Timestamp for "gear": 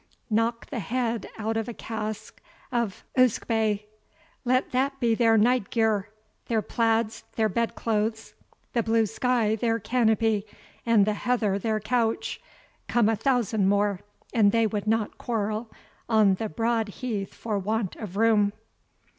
5.69-6.09